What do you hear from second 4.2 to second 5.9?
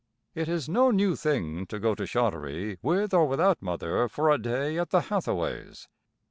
a day at the Hathaways'.